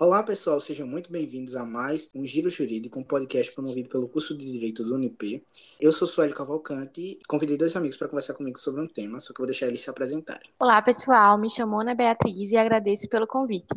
Olá, 0.00 0.22
pessoal, 0.22 0.60
sejam 0.60 0.86
muito 0.86 1.10
bem-vindos 1.10 1.56
a 1.56 1.64
mais 1.64 2.08
um 2.14 2.24
Giro 2.24 2.48
Jurídico, 2.48 3.00
um 3.00 3.02
podcast 3.02 3.52
promovido 3.52 3.88
pelo 3.88 4.06
curso 4.06 4.32
de 4.32 4.48
Direito 4.48 4.84
do 4.84 4.94
UNIP. 4.94 5.44
Eu 5.80 5.92
sou 5.92 6.06
Sueli 6.06 6.32
Cavalcante 6.32 7.00
e 7.00 7.18
convidei 7.26 7.56
dois 7.56 7.74
amigos 7.74 7.96
para 7.96 8.06
conversar 8.06 8.34
comigo 8.34 8.60
sobre 8.60 8.80
um 8.80 8.86
tema, 8.86 9.18
só 9.18 9.34
que 9.34 9.40
eu 9.40 9.42
vou 9.42 9.48
deixar 9.48 9.66
eles 9.66 9.80
se 9.80 9.90
apresentarem. 9.90 10.50
Olá, 10.60 10.80
pessoal, 10.80 11.36
me 11.36 11.50
chamo 11.50 11.80
Ana 11.80 11.96
Beatriz 11.96 12.52
e 12.52 12.56
agradeço 12.56 13.08
pelo 13.08 13.26
convite. 13.26 13.74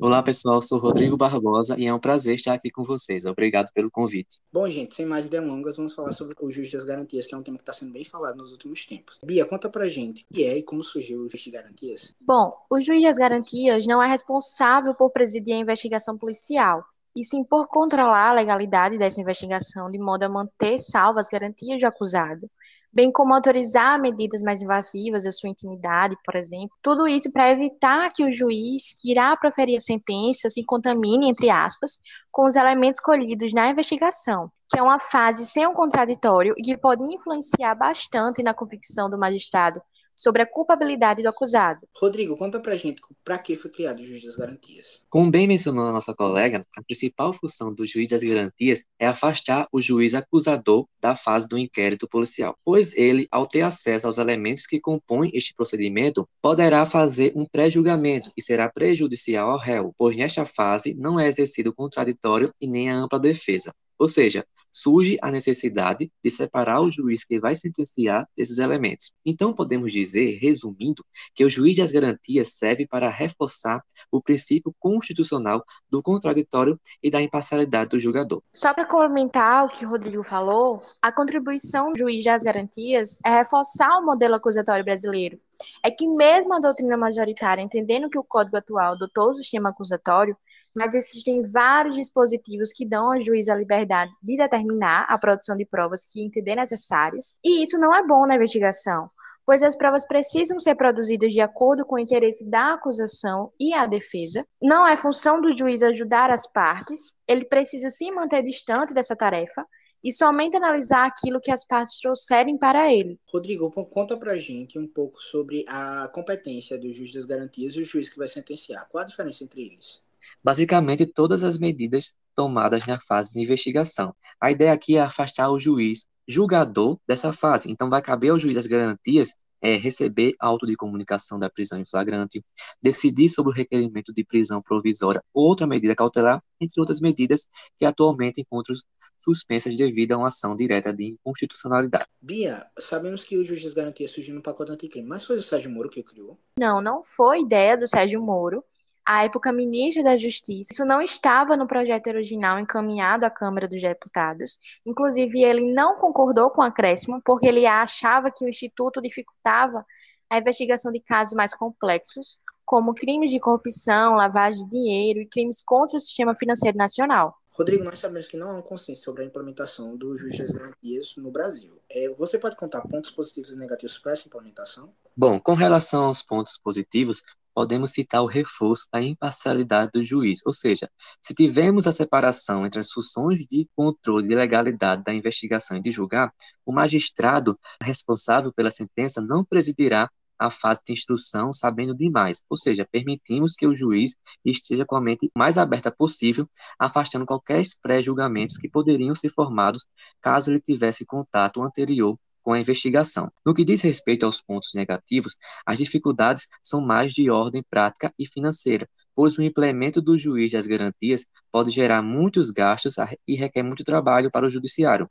Olá, 0.00 0.22
pessoal, 0.22 0.62
sou 0.62 0.78
Rodrigo 0.78 1.16
Barbosa 1.16 1.74
e 1.76 1.88
é 1.88 1.92
um 1.92 1.98
prazer 1.98 2.36
estar 2.36 2.52
aqui 2.52 2.70
com 2.70 2.84
vocês. 2.84 3.24
Obrigado 3.24 3.72
pelo 3.72 3.90
convite. 3.90 4.38
Bom, 4.52 4.70
gente, 4.70 4.94
sem 4.94 5.04
mais 5.04 5.26
delongas, 5.26 5.76
vamos 5.76 5.92
falar 5.92 6.12
sobre 6.12 6.36
o 6.40 6.52
juiz 6.52 6.70
das 6.70 6.84
garantias, 6.84 7.26
que 7.26 7.34
é 7.34 7.36
um 7.36 7.42
tema 7.42 7.58
que 7.58 7.62
está 7.62 7.72
sendo 7.72 7.92
bem 7.92 8.04
falado 8.04 8.36
nos 8.36 8.52
últimos 8.52 8.86
tempos. 8.86 9.18
Bia, 9.24 9.44
conta 9.44 9.68
pra 9.68 9.88
gente 9.88 10.24
o 10.30 10.34
que 10.34 10.44
é 10.44 10.56
e 10.56 10.62
como 10.62 10.84
surgiu 10.84 11.22
o 11.22 11.28
juiz 11.28 11.42
de 11.42 11.50
garantias. 11.50 12.14
Bom, 12.20 12.54
o 12.70 12.80
juiz 12.80 13.02
das 13.02 13.16
garantias 13.16 13.84
não 13.88 14.00
é 14.00 14.06
responsável 14.06 14.94
por 14.94 15.10
presidir 15.10 15.63
investigação 15.64 16.16
policial, 16.16 16.84
e 17.16 17.24
sim 17.24 17.44
por 17.44 17.68
controlar 17.68 18.30
a 18.30 18.34
legalidade 18.34 18.98
dessa 18.98 19.20
investigação 19.20 19.90
de 19.90 19.98
modo 19.98 20.24
a 20.24 20.28
manter 20.28 20.78
salvas 20.78 21.26
as 21.26 21.30
garantias 21.30 21.80
do 21.80 21.86
acusado, 21.86 22.50
bem 22.92 23.10
como 23.10 23.34
autorizar 23.34 24.00
medidas 24.00 24.42
mais 24.42 24.62
invasivas 24.62 25.26
à 25.26 25.32
sua 25.32 25.50
intimidade, 25.50 26.16
por 26.24 26.36
exemplo. 26.36 26.70
Tudo 26.80 27.08
isso 27.08 27.30
para 27.32 27.50
evitar 27.50 28.12
que 28.12 28.24
o 28.24 28.30
juiz 28.30 28.94
que 29.00 29.10
irá 29.10 29.36
proferir 29.36 29.76
a 29.76 29.80
sentença 29.80 30.48
se 30.48 30.64
contamine, 30.64 31.28
entre 31.28 31.50
aspas, 31.50 31.98
com 32.30 32.46
os 32.46 32.54
elementos 32.54 33.00
colhidos 33.00 33.52
na 33.52 33.68
investigação, 33.68 34.50
que 34.68 34.78
é 34.78 34.82
uma 34.82 34.98
fase 34.98 35.44
sem 35.44 35.66
um 35.66 35.74
contraditório 35.74 36.54
e 36.56 36.62
que 36.62 36.76
pode 36.76 37.02
influenciar 37.02 37.74
bastante 37.74 38.42
na 38.42 38.54
convicção 38.54 39.10
do 39.10 39.18
magistrado 39.18 39.80
sobre 40.16 40.42
a 40.42 40.46
culpabilidade 40.46 41.22
do 41.22 41.28
acusado. 41.28 41.80
Rodrigo, 41.96 42.36
conta 42.36 42.60
pra 42.60 42.76
gente 42.76 43.02
para 43.24 43.38
que 43.38 43.56
foi 43.56 43.70
criado 43.70 44.00
o 44.00 44.04
juiz 44.04 44.22
das 44.22 44.36
garantias. 44.36 45.02
Como 45.08 45.30
bem 45.30 45.46
mencionou 45.46 45.86
a 45.86 45.92
nossa 45.92 46.14
colega, 46.14 46.66
a 46.76 46.82
principal 46.82 47.32
função 47.32 47.72
do 47.72 47.86
juiz 47.86 48.08
das 48.08 48.22
garantias 48.22 48.84
é 48.98 49.06
afastar 49.06 49.66
o 49.72 49.80
juiz 49.80 50.14
acusador 50.14 50.86
da 51.00 51.14
fase 51.14 51.48
do 51.48 51.58
inquérito 51.58 52.08
policial, 52.08 52.56
pois 52.64 52.96
ele, 52.96 53.26
ao 53.30 53.46
ter 53.46 53.62
acesso 53.62 54.06
aos 54.06 54.18
elementos 54.18 54.66
que 54.66 54.80
compõem 54.80 55.30
este 55.34 55.54
procedimento, 55.54 56.28
poderá 56.40 56.86
fazer 56.86 57.32
um 57.36 57.46
pré-julgamento 57.46 58.30
e 58.36 58.42
será 58.42 58.70
prejudicial 58.70 59.50
ao 59.50 59.58
réu, 59.58 59.94
pois 59.96 60.16
nesta 60.16 60.44
fase 60.44 60.94
não 60.94 61.18
é 61.18 61.26
exercido 61.26 61.70
o 61.70 61.74
contraditório 61.74 62.52
e 62.60 62.66
nem 62.66 62.90
a 62.90 62.96
ampla 62.96 63.18
defesa. 63.18 63.72
Ou 63.98 64.08
seja, 64.08 64.44
surge 64.72 65.16
a 65.22 65.30
necessidade 65.30 66.10
de 66.22 66.30
separar 66.30 66.80
o 66.80 66.90
juiz 66.90 67.24
que 67.24 67.38
vai 67.38 67.54
sentenciar 67.54 68.28
desses 68.36 68.58
elementos. 68.58 69.14
Então, 69.24 69.54
podemos 69.54 69.92
dizer, 69.92 70.38
resumindo, 70.40 71.04
que 71.34 71.44
o 71.44 71.50
juiz 71.50 71.76
das 71.76 71.92
garantias 71.92 72.48
serve 72.48 72.86
para 72.86 73.08
reforçar 73.08 73.82
o 74.10 74.20
princípio 74.20 74.74
constitucional 74.78 75.64
do 75.88 76.02
contraditório 76.02 76.78
e 77.02 77.10
da 77.10 77.22
imparcialidade 77.22 77.90
do 77.90 78.00
julgador. 78.00 78.42
Só 78.52 78.74
para 78.74 78.86
complementar 78.86 79.64
o 79.64 79.68
que 79.68 79.86
o 79.86 79.88
Rodrigo 79.88 80.24
falou, 80.24 80.82
a 81.00 81.12
contribuição 81.12 81.92
do 81.92 81.98
juiz 81.98 82.24
das 82.24 82.42
garantias 82.42 83.18
é 83.24 83.30
reforçar 83.30 83.98
o 83.98 84.04
modelo 84.04 84.34
acusatório 84.34 84.84
brasileiro. 84.84 85.38
É 85.84 85.90
que 85.90 86.06
mesmo 86.06 86.52
a 86.52 86.58
doutrina 86.58 86.96
majoritária, 86.96 87.62
entendendo 87.62 88.10
que 88.10 88.18
o 88.18 88.24
Código 88.24 88.56
atual 88.56 88.94
adotou 88.94 89.30
o 89.30 89.34
sistema 89.34 89.70
acusatório, 89.70 90.36
mas 90.74 90.94
existem 90.94 91.42
vários 91.50 91.94
dispositivos 91.96 92.70
que 92.74 92.86
dão 92.86 93.12
ao 93.12 93.20
juiz 93.20 93.48
a 93.48 93.54
liberdade 93.54 94.12
de 94.22 94.36
determinar 94.36 95.06
a 95.08 95.18
produção 95.18 95.56
de 95.56 95.64
provas 95.64 96.04
que 96.04 96.24
entender 96.24 96.56
necessárias, 96.56 97.38
e 97.44 97.62
isso 97.62 97.78
não 97.78 97.94
é 97.94 98.06
bom 98.06 98.26
na 98.26 98.36
investigação, 98.36 99.10
pois 99.46 99.62
as 99.62 99.76
provas 99.76 100.06
precisam 100.06 100.58
ser 100.58 100.74
produzidas 100.74 101.32
de 101.32 101.40
acordo 101.40 101.84
com 101.84 101.96
o 101.96 101.98
interesse 101.98 102.48
da 102.48 102.74
acusação 102.74 103.52
e 103.60 103.74
a 103.74 103.86
defesa. 103.86 104.44
Não 104.60 104.86
é 104.86 104.96
função 104.96 105.40
do 105.40 105.56
juiz 105.56 105.82
ajudar 105.82 106.30
as 106.30 106.50
partes, 106.50 107.14
ele 107.28 107.44
precisa 107.44 107.90
se 107.90 108.10
manter 108.10 108.42
distante 108.42 108.94
dessa 108.94 109.14
tarefa 109.14 109.64
e 110.02 110.12
somente 110.12 110.54
analisar 110.54 111.06
aquilo 111.06 111.40
que 111.40 111.50
as 111.50 111.64
partes 111.66 111.98
trouxerem 111.98 112.58
para 112.58 112.92
ele. 112.92 113.18
Rodrigo, 113.32 113.70
conta 113.70 114.16
pra 114.16 114.36
gente 114.36 114.78
um 114.78 114.86
pouco 114.86 115.18
sobre 115.18 115.64
a 115.66 116.08
competência 116.08 116.78
do 116.78 116.92
juiz 116.92 117.10
das 117.10 117.24
garantias 117.24 117.74
e 117.74 117.80
o 117.80 117.84
juiz 117.84 118.10
que 118.10 118.18
vai 118.18 118.28
sentenciar. 118.28 118.86
Qual 118.90 119.02
a 119.02 119.06
diferença 119.06 119.42
entre 119.42 119.62
eles? 119.62 120.02
Basicamente, 120.42 121.06
todas 121.06 121.42
as 121.42 121.58
medidas 121.58 122.14
tomadas 122.34 122.86
na 122.86 122.98
fase 122.98 123.34
de 123.34 123.40
investigação. 123.40 124.14
A 124.40 124.50
ideia 124.50 124.72
aqui 124.72 124.96
é 124.96 125.00
afastar 125.00 125.50
o 125.50 125.60
juiz 125.60 126.06
julgador 126.26 126.98
dessa 127.06 127.32
fase. 127.32 127.70
Então, 127.70 127.90
vai 127.90 128.02
caber 128.02 128.30
ao 128.30 128.38
juiz 128.38 128.54
das 128.54 128.66
garantias 128.66 129.34
é, 129.64 129.76
receber 129.76 130.34
auto 130.38 130.66
de 130.66 130.76
comunicação 130.76 131.38
da 131.38 131.48
prisão 131.48 131.80
em 131.80 131.86
flagrante, 131.86 132.44
decidir 132.82 133.30
sobre 133.30 133.50
o 133.50 133.54
requerimento 133.54 134.12
de 134.12 134.22
prisão 134.22 134.60
provisória 134.60 135.24
ou 135.32 135.46
outra 135.46 135.66
medida 135.66 135.94
cautelar, 135.94 136.42
entre 136.60 136.78
outras 136.78 137.00
medidas 137.00 137.46
que 137.78 137.86
atualmente 137.86 138.42
encontram 138.42 138.76
suspensas 139.24 139.74
devido 139.74 140.12
a 140.12 140.18
uma 140.18 140.28
ação 140.28 140.54
direta 140.54 140.92
de 140.92 141.06
inconstitucionalidade. 141.12 142.04
Bia, 142.20 142.66
sabemos 142.78 143.24
que 143.24 143.38
o 143.38 143.44
juiz 143.44 143.62
das 143.62 143.72
garantias 143.72 144.10
surgiu 144.10 144.34
no 144.34 144.42
pacote 144.42 144.70
anticrime, 144.70 145.08
mas 145.08 145.24
foi 145.24 145.38
o 145.38 145.42
Sérgio 145.42 145.70
Moro 145.70 145.88
que 145.88 146.00
o 146.00 146.04
criou? 146.04 146.38
Não, 146.58 146.82
não 146.82 147.02
foi 147.02 147.40
ideia 147.40 147.74
do 147.78 147.86
Sérgio 147.86 148.22
Moro 148.22 148.62
à 149.06 149.24
época 149.24 149.52
ministro 149.52 150.02
da 150.02 150.16
Justiça. 150.16 150.72
Isso 150.72 150.84
não 150.84 151.02
estava 151.02 151.56
no 151.56 151.66
projeto 151.66 152.06
original 152.06 152.58
encaminhado 152.58 153.24
à 153.24 153.30
Câmara 153.30 153.68
dos 153.68 153.80
Deputados. 153.80 154.58
Inclusive, 154.86 155.42
ele 155.42 155.72
não 155.72 155.96
concordou 155.96 156.50
com 156.50 156.62
o 156.62 156.64
acréscimo, 156.64 157.20
porque 157.24 157.46
ele 157.46 157.66
achava 157.66 158.30
que 158.30 158.44
o 158.44 158.48
Instituto 158.48 159.02
dificultava 159.02 159.84
a 160.30 160.38
investigação 160.38 160.90
de 160.90 161.00
casos 161.00 161.34
mais 161.34 161.54
complexos, 161.54 162.38
como 162.64 162.94
crimes 162.94 163.30
de 163.30 163.38
corrupção, 163.38 164.14
lavagem 164.14 164.64
de 164.64 164.70
dinheiro 164.70 165.20
e 165.20 165.26
crimes 165.26 165.62
contra 165.62 165.96
o 165.96 166.00
sistema 166.00 166.34
financeiro 166.34 166.78
nacional. 166.78 167.36
Rodrigo, 167.50 167.84
nós 167.84 168.00
sabemos 168.00 168.26
que 168.26 168.36
não 168.36 168.50
há 168.50 168.58
um 168.58 168.62
consenso 168.62 169.04
sobre 169.04 169.22
a 169.22 169.26
implementação 169.26 169.96
do 169.96 170.18
juiz 170.18 170.36
das 170.36 170.50
garantias 170.50 171.14
no 171.16 171.30
Brasil. 171.30 171.78
É, 171.88 172.08
você 172.08 172.36
pode 172.36 172.56
contar 172.56 172.80
pontos 172.82 173.12
positivos 173.12 173.52
e 173.52 173.56
negativos 173.56 173.96
para 173.96 174.10
essa 174.10 174.26
implementação? 174.26 174.92
Bom, 175.16 175.38
com 175.38 175.54
relação 175.54 176.06
aos 176.06 176.20
pontos 176.20 176.58
positivos, 176.58 177.22
podemos 177.54 177.92
citar 177.92 178.22
o 178.22 178.26
reforço 178.26 178.88
da 178.92 179.00
imparcialidade 179.00 179.92
do 179.92 180.04
juiz, 180.04 180.40
ou 180.44 180.52
seja, 180.52 180.90
se 181.22 181.34
tivermos 181.34 181.86
a 181.86 181.92
separação 181.92 182.66
entre 182.66 182.80
as 182.80 182.90
funções 182.90 183.46
de 183.46 183.68
controle 183.76 184.28
de 184.28 184.34
legalidade 184.34 185.04
da 185.04 185.14
investigação 185.14 185.76
e 185.76 185.80
de 185.80 185.90
julgar, 185.90 186.32
o 186.66 186.72
magistrado 186.72 187.58
responsável 187.80 188.52
pela 188.52 188.70
sentença 188.70 189.20
não 189.20 189.44
presidirá 189.44 190.10
a 190.38 190.50
fase 190.50 190.82
de 190.86 190.92
instrução 190.92 191.52
sabendo 191.52 191.94
demais, 191.94 192.42
ou 192.48 192.56
seja, 192.56 192.86
permitimos 192.90 193.54
que 193.54 193.66
o 193.66 193.76
juiz 193.76 194.16
esteja 194.44 194.84
com 194.84 194.96
a 194.96 195.00
mente 195.00 195.30
mais 195.36 195.56
aberta 195.58 195.90
possível, 195.90 196.48
afastando 196.78 197.24
qualquer 197.24 197.62
pré-julgamentos 197.82 198.58
que 198.58 198.68
poderiam 198.68 199.14
ser 199.14 199.30
formados 199.30 199.86
caso 200.20 200.50
ele 200.50 200.60
tivesse 200.60 201.06
contato 201.06 201.62
anterior 201.62 202.18
com 202.44 202.52
a 202.52 202.60
investigação. 202.60 203.32
No 203.44 203.54
que 203.54 203.64
diz 203.64 203.80
respeito 203.80 204.24
aos 204.26 204.40
pontos 204.40 204.70
negativos, 204.74 205.36
as 205.66 205.78
dificuldades 205.78 206.46
são 206.62 206.80
mais 206.80 207.12
de 207.12 207.30
ordem 207.30 207.64
prática 207.68 208.12
e 208.18 208.28
financeira, 208.28 208.88
pois 209.16 209.38
o 209.38 209.42
implemento 209.42 210.00
do 210.00 210.18
juiz 210.18 210.52
das 210.52 210.66
garantias 210.66 211.26
pode 211.50 211.70
gerar 211.70 212.02
muitos 212.02 212.50
gastos 212.50 212.96
e 213.26 213.34
requer 213.34 213.62
muito 213.62 213.82
trabalho 213.82 214.30
para 214.30 214.46
o 214.46 214.50
judiciário. 214.50 215.08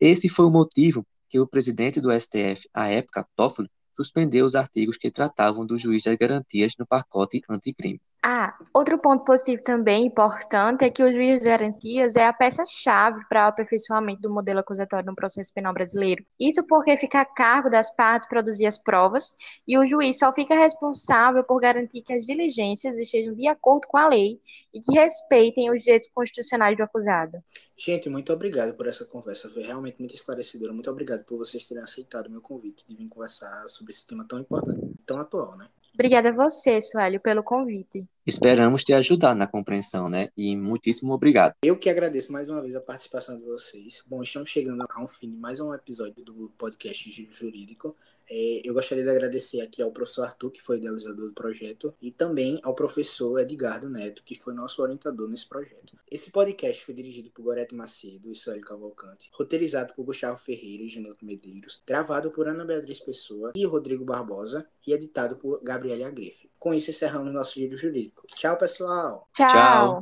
Esse 0.00 0.28
foi 0.28 0.46
o 0.46 0.50
motivo 0.50 1.06
que 1.28 1.38
o 1.38 1.46
presidente 1.46 2.00
do 2.00 2.12
STF, 2.12 2.68
à 2.74 2.88
época, 2.88 3.26
Toffoli, 3.36 3.70
suspendeu 3.94 4.46
os 4.46 4.54
artigos 4.54 4.96
que 4.96 5.10
tratavam 5.10 5.66
do 5.66 5.76
juiz 5.76 6.04
das 6.04 6.16
garantias 6.16 6.72
no 6.78 6.86
pacote 6.86 7.42
anticrime. 7.48 8.00
Ah, 8.24 8.56
outro 8.72 8.98
ponto 8.98 9.24
positivo 9.24 9.60
também 9.64 10.06
importante 10.06 10.84
é 10.84 10.90
que 10.90 11.02
o 11.02 11.12
juiz 11.12 11.40
de 11.40 11.48
garantias 11.48 12.14
é 12.14 12.24
a 12.24 12.32
peça-chave 12.32 13.20
para 13.28 13.46
o 13.46 13.48
aperfeiçoamento 13.48 14.22
do 14.22 14.30
modelo 14.30 14.60
acusatório 14.60 15.04
no 15.04 15.16
processo 15.16 15.52
penal 15.52 15.74
brasileiro. 15.74 16.24
Isso 16.38 16.62
porque 16.62 16.96
fica 16.96 17.22
a 17.22 17.24
cargo 17.24 17.68
das 17.68 17.92
partes 17.92 18.28
produzir 18.28 18.66
as 18.66 18.78
provas 18.78 19.34
e 19.66 19.76
o 19.76 19.84
juiz 19.84 20.20
só 20.20 20.32
fica 20.32 20.54
responsável 20.54 21.42
por 21.42 21.58
garantir 21.58 22.00
que 22.02 22.12
as 22.12 22.24
diligências 22.24 22.96
estejam 22.96 23.34
de 23.34 23.48
acordo 23.48 23.88
com 23.88 23.98
a 23.98 24.06
lei 24.06 24.40
e 24.72 24.78
que 24.78 24.92
respeitem 24.92 25.72
os 25.72 25.82
direitos 25.82 26.08
constitucionais 26.14 26.76
do 26.76 26.84
acusado. 26.84 27.42
Gente, 27.76 28.08
muito 28.08 28.32
obrigado 28.32 28.76
por 28.76 28.86
essa 28.86 29.04
conversa, 29.04 29.50
foi 29.50 29.64
realmente 29.64 29.98
muito 29.98 30.14
esclarecedora. 30.14 30.72
Muito 30.72 30.88
obrigado 30.88 31.24
por 31.24 31.38
vocês 31.38 31.64
terem 31.64 31.82
aceitado 31.82 32.28
o 32.28 32.30
meu 32.30 32.40
convite 32.40 32.84
de 32.86 32.94
vir 32.94 33.08
conversar 33.08 33.66
sobre 33.66 33.92
esse 33.92 34.06
tema 34.06 34.24
tão 34.24 34.38
importante, 34.38 34.80
tão 35.04 35.18
atual, 35.18 35.56
né? 35.56 35.66
Obrigada 35.92 36.30
a 36.30 36.32
você, 36.32 36.80
Suélio, 36.80 37.20
pelo 37.20 37.42
convite. 37.42 38.06
Esperamos 38.24 38.84
te 38.84 38.94
ajudar 38.94 39.34
na 39.34 39.48
compreensão, 39.48 40.08
né? 40.08 40.28
E 40.36 40.56
muitíssimo 40.56 41.12
obrigado. 41.12 41.54
Eu 41.60 41.76
que 41.76 41.90
agradeço 41.90 42.30
mais 42.30 42.48
uma 42.48 42.62
vez 42.62 42.76
a 42.76 42.80
participação 42.80 43.36
de 43.36 43.44
vocês. 43.44 44.00
Bom, 44.06 44.22
estamos 44.22 44.48
chegando 44.48 44.84
a 44.88 45.02
um 45.02 45.08
fim 45.08 45.28
de 45.28 45.36
mais 45.36 45.58
um 45.58 45.74
episódio 45.74 46.22
do 46.22 46.52
podcast 46.56 47.10
jurídico. 47.28 47.96
É, 48.30 48.62
eu 48.64 48.72
gostaria 48.72 49.02
de 49.02 49.10
agradecer 49.10 49.60
aqui 49.60 49.82
ao 49.82 49.90
professor 49.90 50.22
Arthur, 50.22 50.50
que 50.50 50.62
foi 50.62 50.78
idealizador 50.78 51.28
do 51.28 51.34
projeto, 51.34 51.94
e 52.00 52.10
também 52.10 52.60
ao 52.62 52.74
professor 52.74 53.38
Edgardo 53.40 53.90
Neto, 53.90 54.22
que 54.24 54.34
foi 54.34 54.54
nosso 54.54 54.80
orientador 54.80 55.28
nesse 55.28 55.48
projeto. 55.48 55.98
Esse 56.10 56.30
podcast 56.30 56.84
foi 56.84 56.94
dirigido 56.94 57.30
por 57.30 57.42
Gorete 57.42 57.74
Macedo 57.74 58.30
e 58.30 58.34
Suélio 58.34 58.64
Cavalcante, 58.64 59.28
roteirizado 59.32 59.94
por 59.94 60.04
Gustavo 60.04 60.38
Ferreira 60.38 60.84
e 60.84 60.88
Genilton 60.88 61.26
Medeiros, 61.26 61.82
gravado 61.86 62.30
por 62.30 62.48
Ana 62.48 62.64
Beatriz 62.64 63.00
Pessoa 63.00 63.52
e 63.54 63.66
Rodrigo 63.66 64.04
Barbosa 64.04 64.66
e 64.86 64.92
editado 64.92 65.36
por 65.36 65.60
Gabriele 65.62 66.04
Agrefe. 66.04 66.50
Com 66.58 66.72
isso, 66.72 66.90
encerramos 66.90 67.32
nosso 67.32 67.54
giro 67.54 67.76
jurídico. 67.76 68.11
Tchau, 68.34 68.56
pessoal. 68.56 69.26
Tchau. 69.32 69.48
Tchau. 69.48 69.90